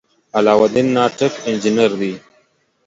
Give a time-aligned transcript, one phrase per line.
[0.37, 2.13] علاالدین ناټک انجنیر دی.